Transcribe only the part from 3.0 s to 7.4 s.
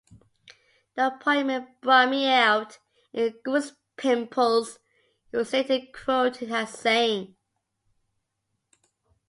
in goose pimples", he was later quoted as saying.